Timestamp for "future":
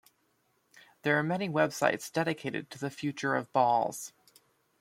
2.89-3.35